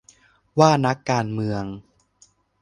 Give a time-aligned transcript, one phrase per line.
[0.59, 1.63] ว่านักการเมือง